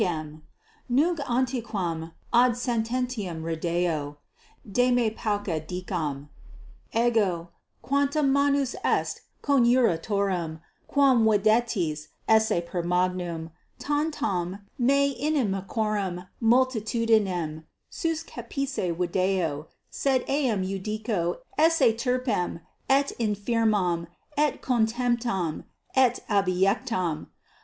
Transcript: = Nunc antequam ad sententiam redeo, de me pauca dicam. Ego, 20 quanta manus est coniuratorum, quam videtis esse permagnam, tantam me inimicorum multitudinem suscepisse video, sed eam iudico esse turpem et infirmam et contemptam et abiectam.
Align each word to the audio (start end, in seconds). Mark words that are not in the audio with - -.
= 0.01 0.01
Nunc 0.01 0.41
antequam 1.19 2.13
ad 2.33 2.53
sententiam 2.53 3.43
redeo, 3.43 4.17
de 4.67 4.89
me 4.89 5.11
pauca 5.11 5.59
dicam. 5.59 6.27
Ego, 6.91 7.51
20 7.85 7.87
quanta 7.87 8.23
manus 8.23 8.75
est 8.83 9.21
coniuratorum, 9.43 10.59
quam 10.87 11.23
videtis 11.23 12.07
esse 12.27 12.53
permagnam, 12.61 13.51
tantam 13.77 14.61
me 14.79 15.13
inimicorum 15.23 16.27
multitudinem 16.41 17.65
suscepisse 17.91 18.97
video, 18.97 19.67
sed 19.91 20.25
eam 20.27 20.63
iudico 20.63 21.41
esse 21.59 21.93
turpem 21.95 22.59
et 22.89 23.11
infirmam 23.19 24.07
et 24.35 24.63
contemptam 24.63 25.63
et 25.95 26.21
abiectam. 26.27 27.27